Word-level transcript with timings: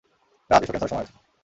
রাজ, 0.49 0.61
এসো 0.63 0.71
ট্রেন 0.71 0.79
ছাড়ার 0.81 0.91
সময় 0.91 0.99
হয়েছে। 1.01 1.13